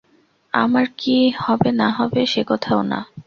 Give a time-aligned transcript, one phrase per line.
[0.53, 2.99] আমার কী হবে না হবে সেকথাও না।